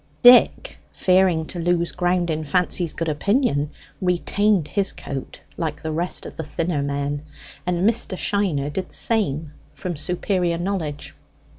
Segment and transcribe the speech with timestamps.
[0.23, 3.69] Dick, fearing to lose ground in Fancy's good opinion,
[4.01, 7.21] retained his coat like the rest of the thinner men;
[7.67, 8.17] and Mr.
[8.17, 11.13] Shiner did the same from superior knowledge.